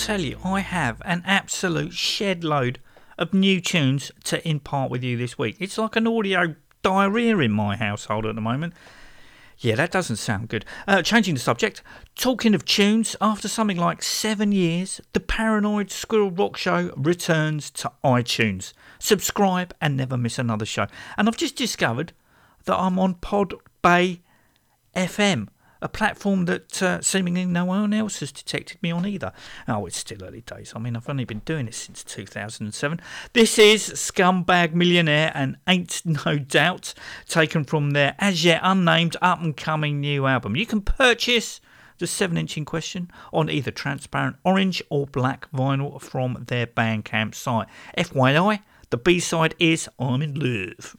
Tell 0.07 0.21
you, 0.21 0.39
I 0.45 0.61
have 0.61 1.03
an 1.05 1.25
absolute 1.27 1.93
shed 1.93 2.45
load 2.45 2.79
of 3.19 3.35
new 3.35 3.61
tunes 3.61 4.13
to 4.23 4.49
impart 4.49 4.89
with 4.89 5.03
you 5.03 5.17
this 5.17 5.37
week. 5.37 5.57
It's 5.59 5.79
like 5.79 5.97
an 5.97 6.07
audio 6.07 6.55
diarrhea 6.83 7.37
in 7.39 7.51
my 7.51 7.75
household 7.75 8.25
at 8.25 8.37
the 8.37 8.41
moment. 8.41 8.75
Yeah, 9.59 9.75
that 9.75 9.91
doesn't 9.91 10.19
sound 10.19 10.49
good. 10.49 10.65
Uh, 10.87 11.03
changing 11.03 11.35
the 11.35 11.41
subject, 11.41 11.83
talking 12.15 12.55
of 12.55 12.65
tunes, 12.65 13.17
after 13.21 13.49
something 13.49 13.79
like 13.79 14.01
seven 14.01 14.53
years, 14.53 15.01
the 15.13 15.19
Paranoid 15.19 15.91
Squirrel 15.91 16.31
Rock 16.31 16.57
Show 16.57 16.93
returns 16.97 17.69
to 17.73 17.91
iTunes. 18.05 18.75
Subscribe 19.01 19.75
and 19.81 19.97
never 19.97 20.17
miss 20.17 20.39
another 20.39 20.67
show. 20.67 20.87
And 21.17 21.27
I've 21.27 21.37
just 21.37 21.57
discovered 21.57 22.13
that 22.67 22.79
I'm 22.79 23.01
on 23.01 23.15
Pod 23.15 23.55
Bay 23.83 24.21
FM, 24.95 25.49
a 25.81 25.89
platform 25.89 26.47
that 26.47 26.83
uh, 26.83 27.01
seemingly 27.01 27.45
no 27.45 27.65
one 27.65 27.93
else 27.93 28.21
has 28.21 28.33
detected 28.33 28.83
me 28.83 28.91
on 28.91 29.07
either. 29.07 29.33
Oh, 29.69 29.87
it's 29.87 29.99
still 29.99 30.23
early 30.25 30.41
days. 30.43 30.73
I 30.75 30.79
mean, 30.79 30.97
I've 30.97 31.09
only 31.09 31.25
been 31.25 31.43
doing 31.45 31.67
it 31.69 31.75
since 31.75 32.03
2007. 32.05 33.01
This 33.33 33.59
is 33.59 33.91
Scumbag 33.91 34.73
Millionaire 34.73 35.33
and 35.35 35.57
Ain't 35.67 36.03
No 36.05 36.39
Doubt, 36.39 36.95
taken 37.29 37.65
from 37.65 37.91
their 37.91 38.15
as 38.19 38.45
yet 38.45 38.61
unnamed 38.63 39.17
up 39.21 39.41
and 39.43 39.57
coming 39.57 40.01
new 40.01 40.27
album. 40.27 40.57
You 40.57 40.67
can 40.67 40.81
purchase 40.81 41.61
the 41.99 42.07
7 42.07 42.37
inch 42.37 42.57
in 42.57 42.65
question 42.65 43.11
on 43.33 43.49
either 43.49 43.71
transparent 43.71 44.37
orange 44.45 44.83
or 44.91 45.07
black 45.07 45.51
vinyl 45.53 46.01
from 46.01 46.45
their 46.49 46.67
Bandcamp 46.67 47.35
site. 47.35 47.69
FYI, 47.97 48.61
the 48.91 48.99
B 48.99 49.19
side 49.19 49.55
is 49.59 49.89
I'm 49.99 50.23
in 50.23 50.35
Love. 50.35 50.97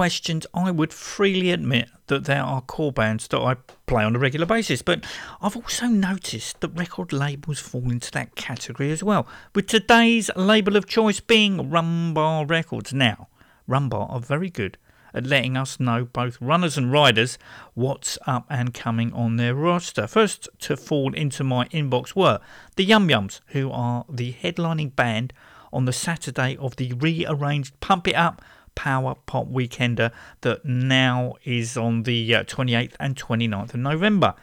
If 0.00 0.04
questioned, 0.04 0.46
I 0.54 0.70
would 0.70 0.94
freely 0.94 1.50
admit 1.50 1.90
that 2.06 2.24
there 2.24 2.42
are 2.42 2.62
core 2.62 2.90
bands 2.90 3.28
that 3.28 3.38
I 3.38 3.56
play 3.84 4.02
on 4.02 4.16
a 4.16 4.18
regular 4.18 4.46
basis, 4.46 4.80
but 4.80 5.04
I've 5.42 5.56
also 5.56 5.88
noticed 5.88 6.62
that 6.62 6.68
record 6.68 7.12
labels 7.12 7.58
fall 7.58 7.90
into 7.90 8.10
that 8.12 8.34
category 8.34 8.90
as 8.92 9.02
well, 9.02 9.28
with 9.54 9.66
today's 9.66 10.30
label 10.34 10.76
of 10.76 10.86
choice 10.86 11.20
being 11.20 11.70
Rumbar 11.70 12.48
Records. 12.48 12.94
Now, 12.94 13.28
Rumbar 13.68 14.10
are 14.10 14.20
very 14.20 14.48
good 14.48 14.78
at 15.12 15.26
letting 15.26 15.58
us 15.58 15.78
know, 15.78 16.06
both 16.06 16.40
runners 16.40 16.78
and 16.78 16.90
riders, 16.90 17.36
what's 17.74 18.16
up 18.26 18.46
and 18.48 18.72
coming 18.72 19.12
on 19.12 19.36
their 19.36 19.54
roster. 19.54 20.06
First 20.06 20.48
to 20.60 20.78
fall 20.78 21.12
into 21.12 21.44
my 21.44 21.66
inbox 21.66 22.16
were 22.16 22.40
the 22.76 22.84
Yum 22.84 23.06
Yums, 23.08 23.40
who 23.48 23.70
are 23.70 24.06
the 24.08 24.32
headlining 24.32 24.96
band 24.96 25.34
on 25.74 25.84
the 25.84 25.92
Saturday 25.92 26.56
of 26.56 26.76
the 26.76 26.94
rearranged 26.94 27.78
Pump 27.80 28.08
It 28.08 28.14
Up 28.14 28.40
Power 28.80 29.14
Pop 29.26 29.46
Weekender 29.48 30.10
that 30.40 30.64
now 30.64 31.34
is 31.44 31.76
on 31.76 32.04
the 32.04 32.34
uh, 32.34 32.44
28th 32.44 32.94
and 32.98 33.14
29th 33.14 33.74
of 33.74 33.80
November. 33.80 34.34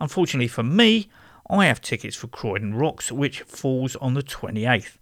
Unfortunately 0.00 0.48
for 0.48 0.64
me, 0.64 1.08
I 1.48 1.66
have 1.66 1.80
tickets 1.80 2.16
for 2.16 2.26
Croydon 2.26 2.74
Rocks, 2.74 3.12
which 3.12 3.42
falls 3.42 3.94
on 3.96 4.14
the 4.14 4.24
28th. 4.24 4.96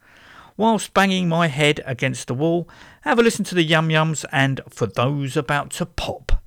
Whilst 0.59 0.93
banging 0.93 1.31
my 1.31 1.47
head 1.47 1.81
against 1.87 2.29
the 2.29 2.35
wall, 2.35 2.69
have 3.01 3.19
a 3.19 3.23
listen 3.23 3.43
to 3.47 3.55
the 3.55 3.63
Yum 3.63 3.89
Yums 3.89 4.27
and 4.31 4.61
for 4.69 4.85
those 4.85 5.35
about 5.35 5.71
to 5.71 5.87
pop. 5.87 6.44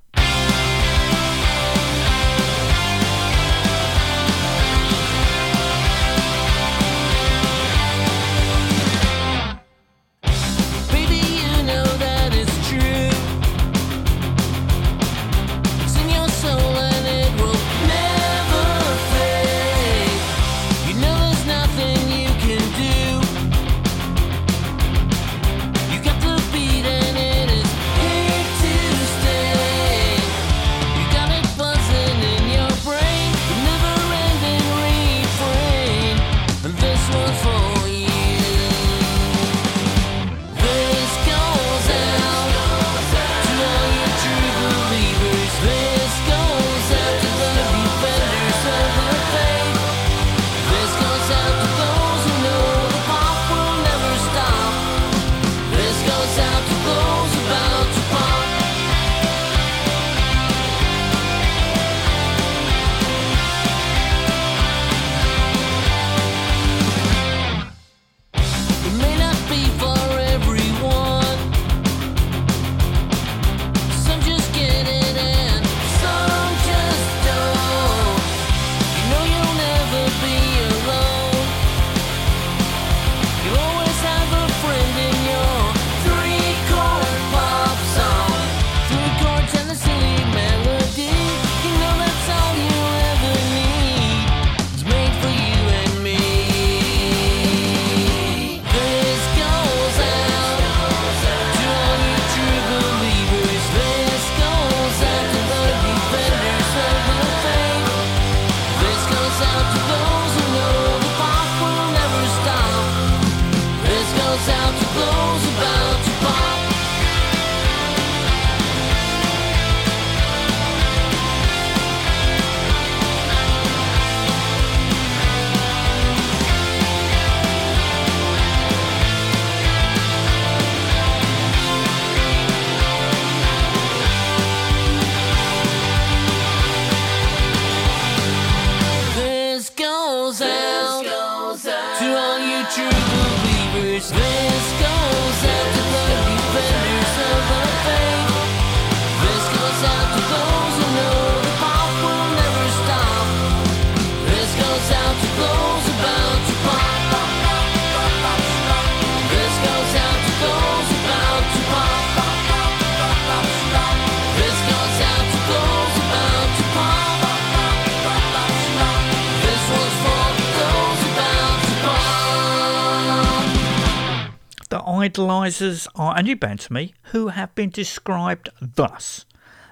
Idolizers 175.08 175.88
are 175.96 176.18
a 176.18 176.22
new 176.22 176.36
band 176.36 176.60
to 176.60 176.74
me 176.74 176.94
who 177.14 177.30
have 177.30 177.56
been 177.56 177.70
described 177.70 178.50
thus. 178.62 179.24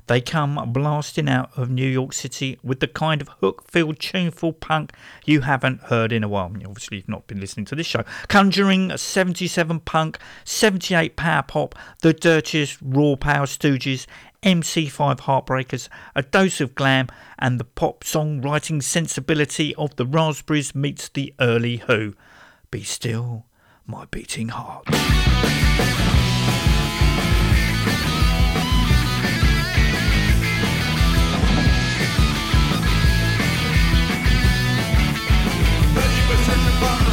They 0.08 0.22
come 0.22 0.72
blasting 0.72 1.28
out 1.28 1.50
of 1.58 1.70
New 1.70 1.90
York 1.90 2.14
City 2.14 2.58
with 2.64 2.80
the 2.80 2.88
kind 2.88 3.22
of 3.22 3.28
hook 3.42 3.70
filled, 3.70 4.00
tuneful 4.00 4.54
punk 4.54 4.94
you 5.26 5.42
haven't 5.42 5.82
heard 5.82 6.14
in 6.14 6.24
a 6.24 6.30
while. 6.30 6.54
Obviously, 6.66 6.98
you've 6.98 7.10
not 7.10 7.28
been 7.28 7.42
listening 7.42 7.66
to 7.66 7.76
this 7.76 7.86
show. 7.86 8.06
Conjuring 8.30 8.96
77 8.96 9.82
punk, 9.82 10.20
78 10.46 11.18
power 11.18 11.44
pop, 11.44 11.76
the 12.02 12.14
dirtiest 12.14 12.78
raw 12.82 13.18
power 13.18 13.46
stooges, 13.46 14.06
MC5 14.42 15.20
heartbreakers, 15.20 15.90
a 16.16 16.24
dose 16.24 16.62
of 16.62 16.76
glam, 16.76 17.10
and 17.38 17.60
the 17.60 17.66
pop 17.66 18.06
songwriting 18.06 18.82
sensibility 18.82 19.76
of 19.76 19.98
the 19.98 20.06
Raspberries 20.06 20.74
meets 20.74 21.10
the 21.10 21.34
early 21.42 21.78
Who. 21.88 22.14
Be 22.72 22.84
still, 22.84 23.48
my 23.88 24.06
beating 24.06 24.50
heart. 24.50 24.86
Tell 36.46 36.58
me 36.58 37.05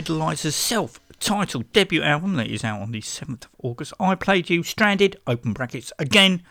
the 0.00 0.14
Idolizer's 0.14 0.54
self 0.54 0.98
titled 1.18 1.70
debut 1.72 2.02
album 2.02 2.36
that 2.36 2.46
is 2.46 2.64
out 2.64 2.80
on 2.80 2.92
the 2.92 3.02
7th 3.02 3.44
of 3.44 3.50
August. 3.62 3.92
I 4.00 4.14
played 4.14 4.48
you 4.48 4.62
Stranded, 4.62 5.20
open 5.26 5.52
brackets, 5.52 5.92
again, 5.98 6.42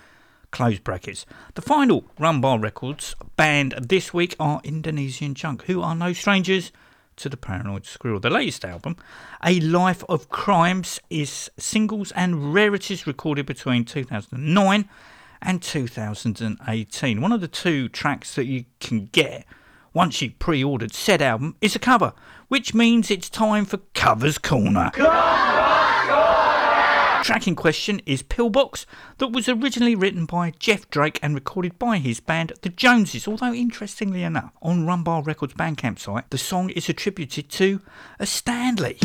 close 0.52 0.78
brackets. 0.78 1.26
The 1.56 1.64
final 1.64 2.04
Rumbar 2.20 2.62
Records 2.62 3.16
band 3.38 3.74
this 3.82 4.14
week 4.14 4.36
are 4.40 4.62
Indonesian 4.64 5.34
Junk, 5.34 5.64
who 5.64 5.82
are 5.82 5.96
no 5.96 6.14
strangers 6.14 6.72
to 7.16 7.28
the 7.28 7.38
Paranoid 7.38 7.88
Squirrel. 7.88 8.20
The 8.20 8.30
latest 8.30 8.64
album, 8.64 8.98
A 9.44 9.60
Life 9.60 10.04
of 10.08 10.30
Crimes, 10.30 11.00
is 11.10 11.50
singles 11.58 12.12
and 12.12 12.54
rarities 12.54 13.08
recorded 13.08 13.48
between 13.48 13.84
2009 13.84 14.88
and 15.42 15.62
2018. 15.62 17.22
One 17.22 17.32
of 17.32 17.42
the 17.42 17.48
two 17.48 17.90
tracks 17.90 18.36
that 18.36 18.46
you 18.46 18.66
can 18.80 19.08
get 19.08 19.46
once 19.94 20.22
you 20.22 20.32
pre 20.32 20.64
ordered 20.64 20.94
said 20.94 21.22
album 21.22 21.56
is 21.62 21.76
a 21.76 21.80
cover, 21.80 22.14
which 22.50 22.74
means 22.74 23.10
it's 23.10 23.30
time 23.30 23.64
for 23.64 23.78
Covers 23.94 24.38
Corner. 24.38 24.92
Track 27.24 27.48
in 27.48 27.56
question 27.56 28.02
is 28.06 28.24
Pillbox, 28.24 28.86
that 29.20 29.28
was 29.28 29.48
originally 29.48 29.94
written 29.94 30.26
by 30.26 30.52
Jeff 30.58 30.90
Drake 30.90 31.20
and 31.22 31.36
recorded 31.36 31.78
by 31.78 32.00
his 32.00 32.20
band 32.20 32.54
The 32.62 32.70
Joneses. 32.70 33.28
Although, 33.28 33.54
interestingly 33.54 34.24
enough, 34.24 34.52
on 34.62 34.86
Rumbar 34.86 35.26
Records 35.26 35.54
Bandcamp 35.54 36.00
site, 36.00 36.30
the 36.32 36.38
song 36.38 36.72
is 36.72 36.90
attributed 36.90 37.50
to 37.50 37.82
a 38.20 38.26
Stanley. 38.26 38.98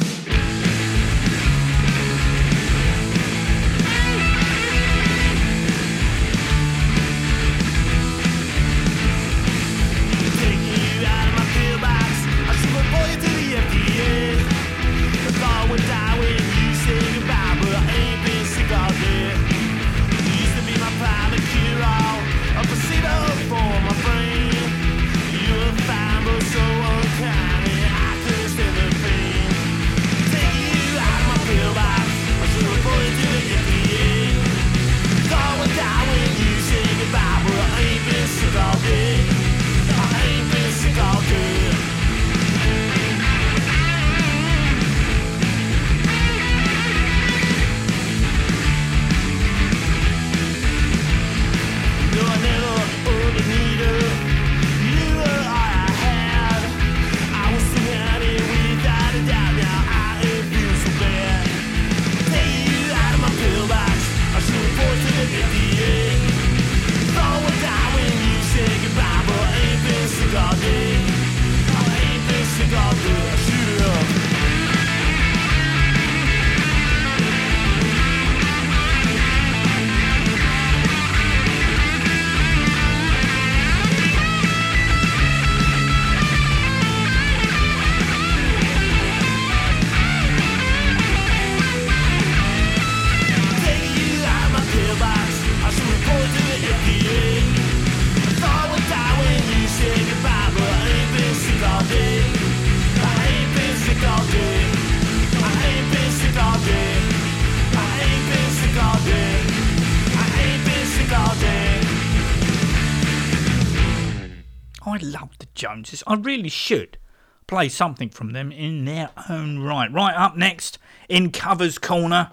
Joneses. 115.94 116.04
I 116.06 116.28
really 116.28 116.48
should 116.48 116.98
play 117.46 117.68
something 117.68 118.08
from 118.08 118.32
them 118.32 118.50
in 118.50 118.84
their 118.84 119.10
own 119.28 119.58
right. 119.60 119.92
Right 119.92 120.14
up 120.14 120.36
next 120.36 120.78
in 121.08 121.30
Covers 121.30 121.78
Corner 121.78 122.30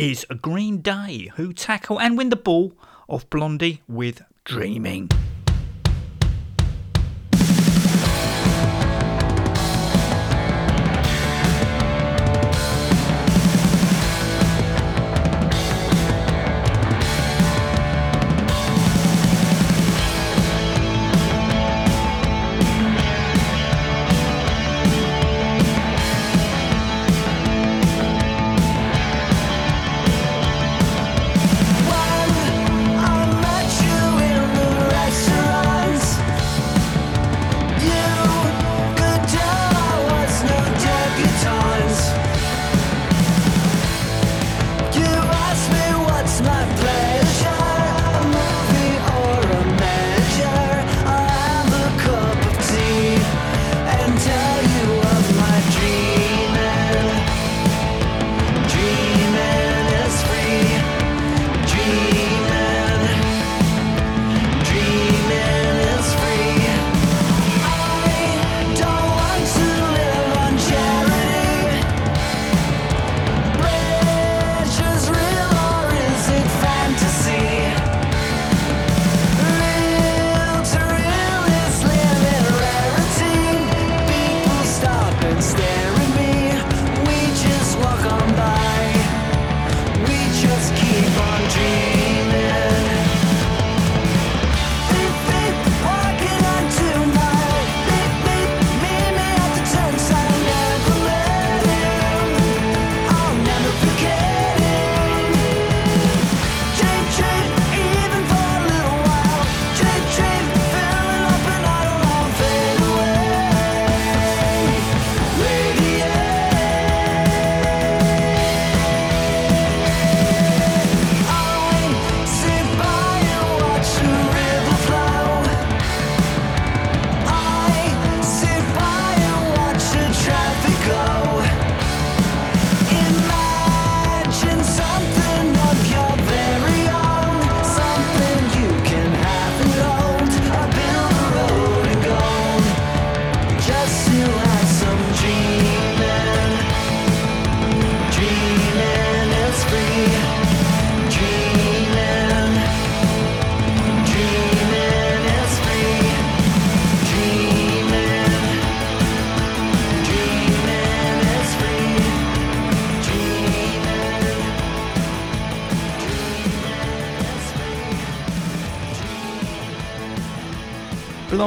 is 0.00 0.26
a 0.30 0.34
Green 0.34 0.80
Day, 0.80 1.30
who 1.36 1.52
tackle 1.52 2.00
and 2.00 2.16
win 2.16 2.30
the 2.30 2.36
ball 2.36 2.72
off 3.08 3.28
Blondie 3.28 3.82
with 3.86 4.22
Dreaming. 4.44 5.10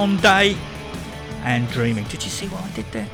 Blonde 0.03 0.57
and 1.45 1.69
Dreaming. 1.69 2.03
Did 2.05 2.25
you 2.25 2.29
see 2.29 2.47
what 2.47 2.61
I 2.61 2.69
did 2.71 2.91
there? 2.91 3.07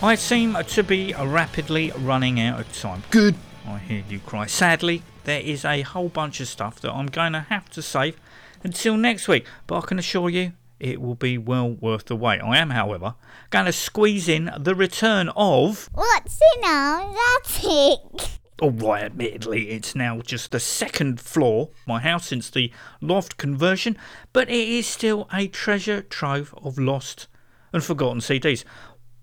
I 0.00 0.14
seem 0.14 0.54
to 0.54 0.82
be 0.84 1.12
rapidly 1.12 1.90
running 1.98 2.38
out 2.38 2.60
of 2.60 2.72
time. 2.72 3.02
Good, 3.10 3.34
I 3.66 3.78
hear 3.78 4.04
you 4.08 4.20
cry. 4.20 4.46
Sadly, 4.46 5.02
there 5.24 5.40
is 5.40 5.64
a 5.64 5.82
whole 5.82 6.08
bunch 6.08 6.40
of 6.40 6.46
stuff 6.46 6.78
that 6.82 6.92
I'm 6.92 7.06
going 7.06 7.32
to 7.32 7.40
have 7.40 7.68
to 7.70 7.82
save 7.82 8.16
until 8.62 8.96
next 8.96 9.26
week, 9.26 9.44
but 9.66 9.78
I 9.78 9.86
can 9.88 9.98
assure 9.98 10.30
you 10.30 10.52
it 10.78 11.00
will 11.00 11.16
be 11.16 11.36
well 11.36 11.68
worth 11.68 12.04
the 12.04 12.14
wait. 12.14 12.40
I 12.40 12.58
am, 12.58 12.70
however, 12.70 13.16
going 13.50 13.66
to 13.66 13.72
squeeze 13.72 14.28
in 14.28 14.52
the 14.56 14.76
return 14.76 15.30
of. 15.34 15.90
What's 15.94 16.40
in 16.54 16.60
now? 16.60 17.12
That's 17.42 18.38
All 18.58 18.70
right, 18.70 19.04
admittedly, 19.04 19.68
it's 19.68 19.94
now 19.94 20.22
just 20.22 20.50
the 20.50 20.60
second 20.60 21.20
floor, 21.20 21.68
my 21.86 22.00
house 22.00 22.28
since 22.28 22.48
the 22.48 22.72
loft 23.02 23.36
conversion, 23.36 23.98
but 24.32 24.48
it 24.48 24.68
is 24.68 24.86
still 24.86 25.28
a 25.30 25.46
treasure 25.46 26.00
trove 26.00 26.54
of 26.62 26.78
lost 26.78 27.28
and 27.74 27.84
forgotten 27.84 28.20
CDs. 28.20 28.64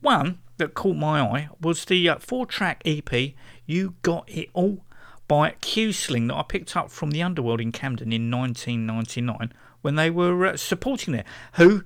One 0.02 0.38
that 0.58 0.76
caught 0.76 0.98
my 0.98 1.20
eye 1.20 1.50
was 1.60 1.86
the 1.86 2.08
uh, 2.10 2.20
four 2.20 2.46
track 2.46 2.84
EP 2.86 3.34
You 3.66 3.96
Got 4.04 4.30
It 4.30 4.50
All 4.54 4.86
by 5.28 5.52
Q 5.62 5.94
Sling 5.94 6.28
that 6.28 6.36
I 6.36 6.44
picked 6.44 6.78
up 6.78 6.92
from 6.92 7.10
the 7.10 7.24
Underworld 7.24 7.60
in 7.60 7.72
Camden 7.72 8.14
in 8.14 8.30
1999 8.30 9.52
when 9.82 9.96
they 9.96 10.12
were 10.12 10.46
uh, 10.46 10.58
supporting 10.58 11.14
there. 11.14 11.26
Who 11.54 11.84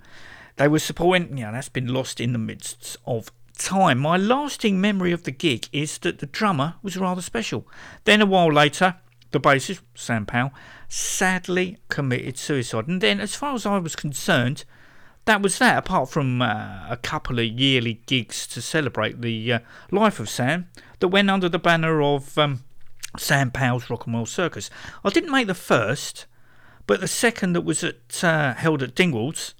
they 0.57 0.67
were 0.67 0.79
supporting, 0.79 1.37
yeah, 1.37 1.51
that's 1.51 1.69
been 1.69 1.93
lost 1.93 2.19
in 2.19 2.33
the 2.33 2.39
midst 2.39 2.97
of 3.05 3.31
time. 3.57 3.99
My 3.99 4.17
lasting 4.17 4.79
memory 4.79 5.11
of 5.11 5.23
the 5.23 5.31
gig 5.31 5.67
is 5.71 5.97
that 5.99 6.19
the 6.19 6.25
drummer 6.25 6.75
was 6.81 6.97
rather 6.97 7.21
special. 7.21 7.67
Then 8.05 8.21
a 8.21 8.25
while 8.25 8.51
later, 8.51 8.95
the 9.31 9.39
bassist, 9.39 9.81
Sam 9.95 10.25
Powell, 10.25 10.51
sadly 10.87 11.77
committed 11.89 12.37
suicide. 12.37 12.87
And 12.87 13.01
then, 13.01 13.19
as 13.19 13.35
far 13.35 13.53
as 13.53 13.65
I 13.65 13.77
was 13.77 13.95
concerned, 13.95 14.63
that 15.25 15.41
was 15.41 15.57
that, 15.59 15.77
apart 15.77 16.09
from 16.09 16.41
uh, 16.41 16.87
a 16.89 16.97
couple 17.01 17.39
of 17.39 17.45
yearly 17.45 18.01
gigs 18.05 18.47
to 18.47 18.61
celebrate 18.61 19.21
the 19.21 19.53
uh, 19.53 19.59
life 19.91 20.19
of 20.19 20.29
Sam 20.29 20.69
that 20.99 21.09
went 21.09 21.29
under 21.29 21.49
the 21.49 21.59
banner 21.59 22.01
of 22.01 22.37
um, 22.37 22.63
Sam 23.17 23.51
Powell's 23.51 23.89
Rock 23.89 24.05
and 24.05 24.15
Roll 24.15 24.25
Circus. 24.25 24.69
I 25.03 25.09
didn't 25.09 25.31
make 25.31 25.47
the 25.47 25.53
first, 25.53 26.25
but 26.85 27.01
the 27.01 27.07
second 27.07 27.53
that 27.53 27.61
was 27.61 27.83
at, 27.83 28.23
uh, 28.23 28.53
held 28.53 28.81
at 28.81 28.95
Dingwalls 28.95 29.53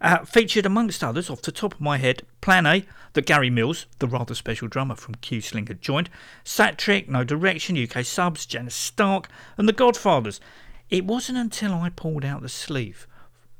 uh, 0.00 0.24
featured, 0.24 0.66
amongst 0.66 1.04
others, 1.04 1.28
off 1.28 1.42
the 1.42 1.52
top 1.52 1.74
of 1.74 1.80
my 1.80 1.98
head, 1.98 2.22
Plan 2.40 2.66
A, 2.66 2.86
that 3.12 3.26
Gary 3.26 3.50
Mills, 3.50 3.86
the 3.98 4.06
rather 4.06 4.34
special 4.34 4.68
drummer 4.68 4.94
from 4.94 5.16
Q 5.16 5.40
Sling, 5.40 5.66
had 5.66 5.82
joined, 5.82 6.10
Satrick, 6.44 7.08
No 7.08 7.24
Direction, 7.24 7.76
UK 7.76 8.04
Subs, 8.04 8.46
Janus 8.46 8.74
Stark, 8.74 9.28
and 9.56 9.68
The 9.68 9.72
Godfathers. 9.72 10.40
It 10.90 11.04
wasn't 11.04 11.38
until 11.38 11.72
I 11.72 11.90
pulled 11.90 12.24
out 12.24 12.42
the 12.42 12.48
sleeve 12.48 13.06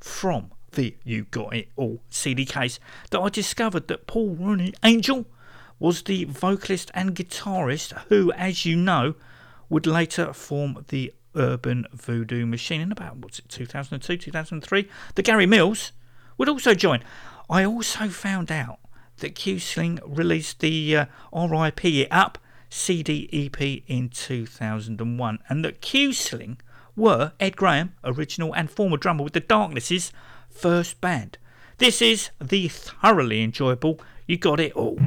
from 0.01 0.51
the 0.73 0.97
You 1.05 1.25
Got 1.31 1.55
It 1.55 1.69
All 1.77 2.01
CD 2.11 2.45
case 2.45 2.81
that 3.11 3.21
I 3.21 3.29
discovered 3.29 3.89
that 3.89 4.07
Paul 4.07 4.37
Ronney 4.37 4.75
Angel 4.83 5.27
was 5.79 6.03
the 6.03 6.25
vocalist 6.25 6.91
and 6.95 7.15
guitarist 7.15 7.93
who, 8.09 8.33
as 8.33 8.67
you 8.67 8.77
know, 8.77 9.15
would 9.69 9.87
later 9.87 10.33
form 10.33 10.85
the 10.89 11.13
Urban 11.37 11.87
Voodoo 11.93 12.45
Machine 12.45 12.81
in 12.81 12.91
about, 12.91 13.19
what's 13.19 13.39
it, 13.39 13.49
2002, 13.49 14.17
2003? 14.17 14.89
The 15.15 15.23
Gary 15.23 15.47
Mills 15.47 15.93
would 16.37 16.49
also 16.49 16.75
join. 16.75 17.03
I 17.49 17.65
also 17.65 18.09
found 18.09 18.51
out 18.51 18.80
that 19.21 19.35
Q 19.35 19.59
Sling 19.59 19.99
released 20.05 20.61
the 20.61 20.97
uh, 20.97 21.07
RIP 21.33 22.09
Up 22.11 22.39
CD 22.69 23.29
EP 23.33 23.83
in 23.87 24.09
2001 24.09 25.39
and 25.49 25.65
that 25.65 25.81
Q 25.81 26.13
Sling 26.13 26.59
were 26.97 27.33
Ed 27.41 27.57
Graham, 27.57 27.95
original 28.05 28.55
and 28.55 28.71
former 28.71 28.97
drummer 28.97 29.25
with 29.25 29.33
the 29.33 29.41
Darkness's, 29.41 30.13
first 30.51 31.01
band. 31.01 31.39
This 31.79 32.03
is 32.03 32.31
the 32.41 32.69
thoroughly 32.69 33.43
enjoyable 33.43 34.01
You 34.27 34.37
Got 34.37 34.61
It 34.61 34.73
All. 34.73 34.99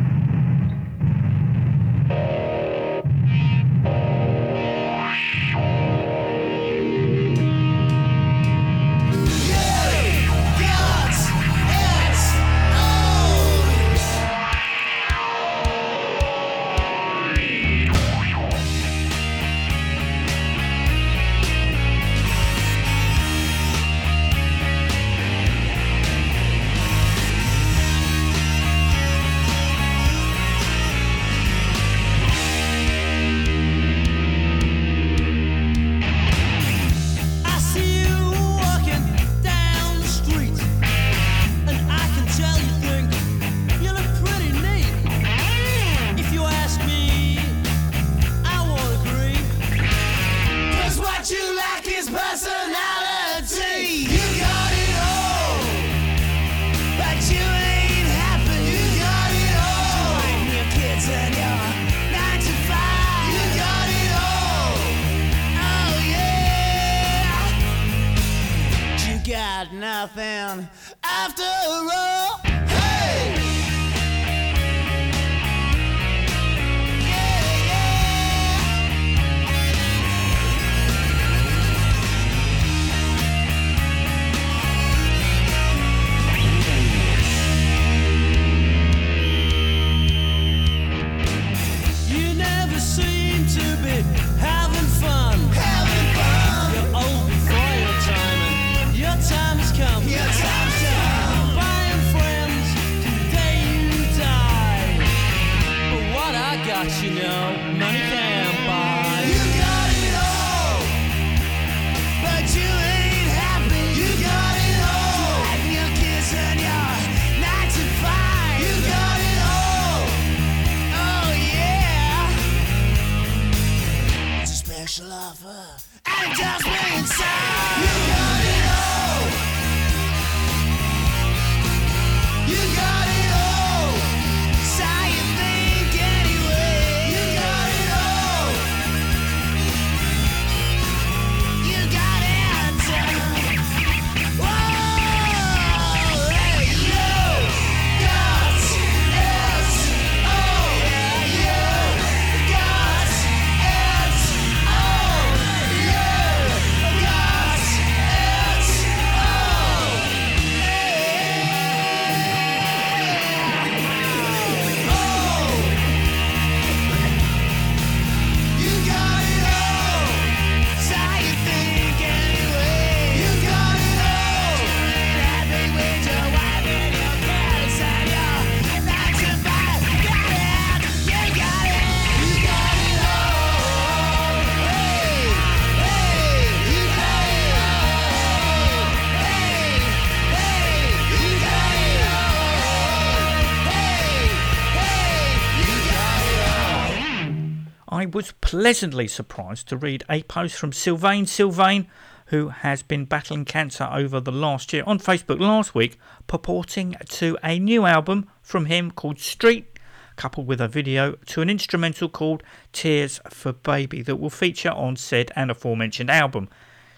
Pleasantly 198.53 199.07
surprised 199.07 199.67
to 199.67 199.75
read 199.75 200.03
a 200.07 200.21
post 200.21 200.53
from 200.53 200.71
Sylvain 200.71 201.25
Sylvain, 201.25 201.87
who 202.27 202.49
has 202.49 202.83
been 202.83 203.03
battling 203.03 203.45
cancer 203.45 203.89
over 203.91 204.19
the 204.19 204.31
last 204.31 204.71
year 204.71 204.83
on 204.85 204.99
Facebook 204.99 205.39
last 205.39 205.73
week, 205.73 205.97
purporting 206.27 206.95
to 207.09 207.35
a 207.43 207.57
new 207.57 207.87
album 207.87 208.29
from 208.43 208.65
him 208.65 208.91
called 208.91 209.19
Street, 209.19 209.79
coupled 210.17 210.45
with 210.45 210.61
a 210.61 210.67
video 210.67 211.13
to 211.25 211.41
an 211.41 211.49
instrumental 211.49 212.07
called 212.07 212.43
Tears 212.71 213.19
for 213.27 213.53
Baby 213.53 214.03
that 214.03 214.17
will 214.17 214.29
feature 214.29 214.69
on 214.69 214.97
said 214.97 215.31
and 215.35 215.49
aforementioned 215.49 216.11
album. 216.11 216.47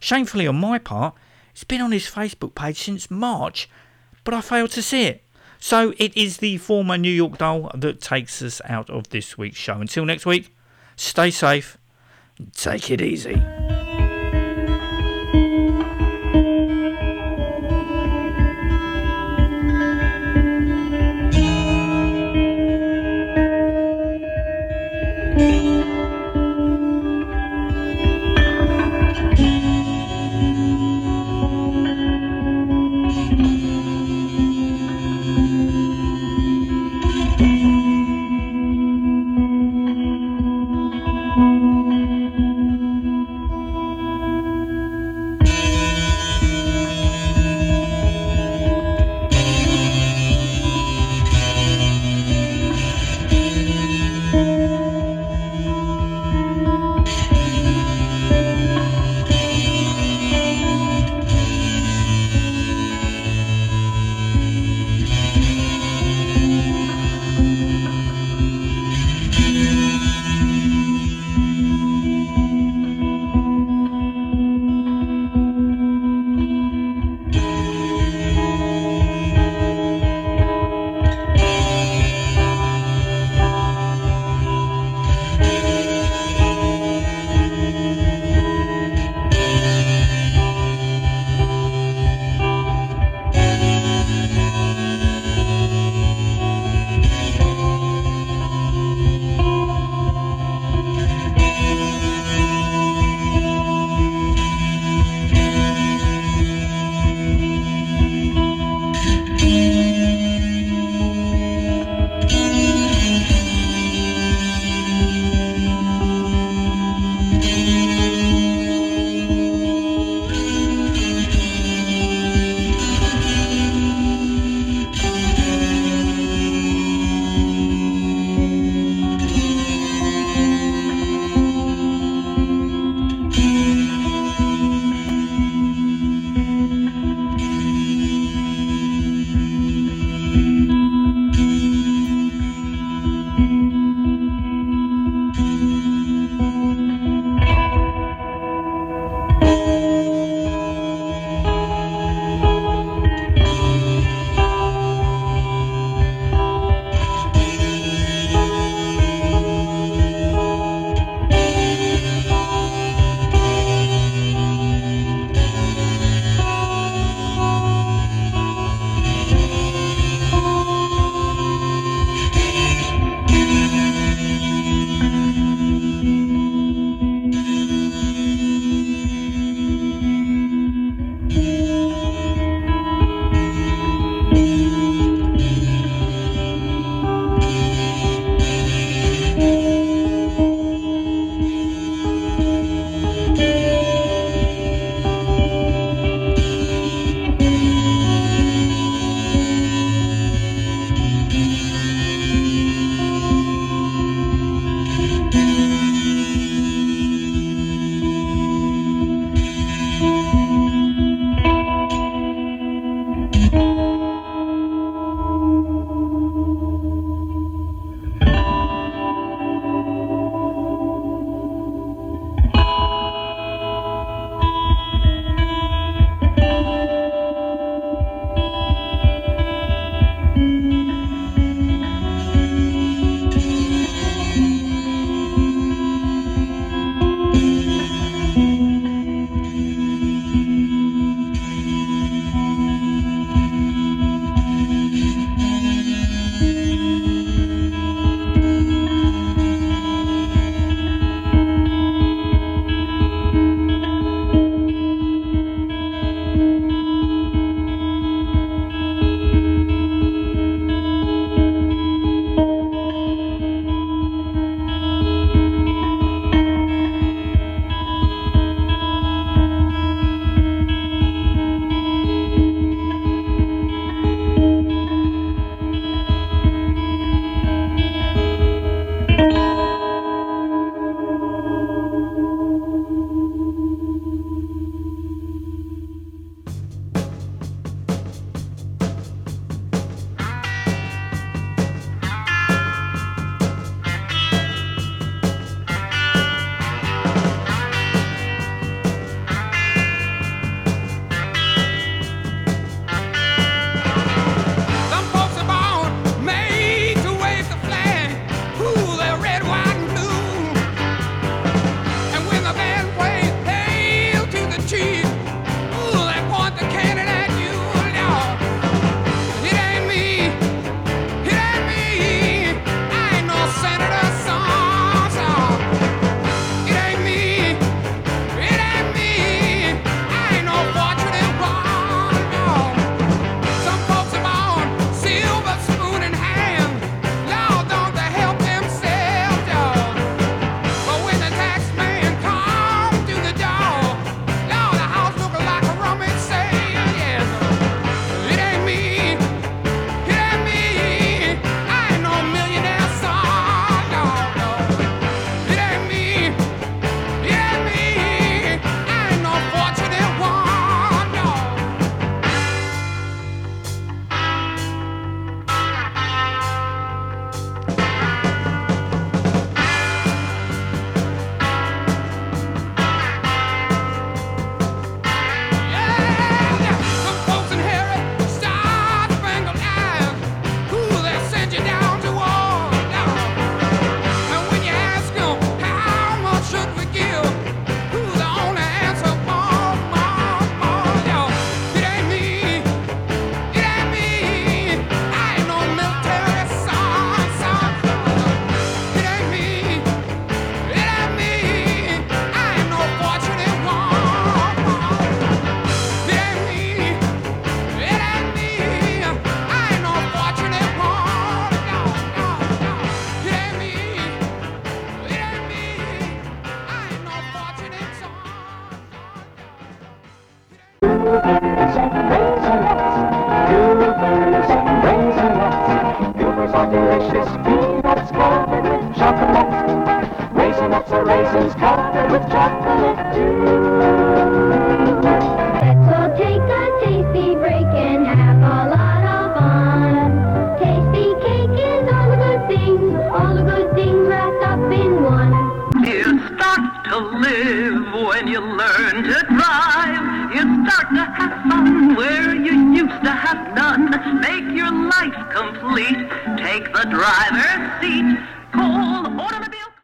Shamefully, 0.02 0.48
on 0.48 0.58
my 0.58 0.78
part, 0.78 1.16
it's 1.54 1.64
been 1.64 1.80
on 1.80 1.94
his 1.94 2.06
Facebook 2.06 2.54
page 2.54 2.80
since 2.82 3.10
March, 3.10 3.70
but 4.26 4.34
I 4.34 4.42
failed 4.42 4.72
to 4.72 4.82
see 4.82 5.04
it. 5.04 5.24
So 5.62 5.94
it 5.98 6.18
is 6.18 6.40
the 6.40 6.58
former 6.58 6.98
New 6.98 7.08
York 7.08 7.38
doll 7.38 7.72
that 7.74 8.02
takes 8.02 8.42
us 8.42 8.60
out 8.66 8.90
of 8.90 9.08
this 9.12 9.38
week's 9.38 9.56
show. 9.56 9.80
Until 9.80 10.04
next 10.04 10.26
week, 10.26 10.52
stay 10.96 11.32
safe, 11.32 11.78
take 12.54 12.92
it 12.92 13.02
easy. 13.02 13.42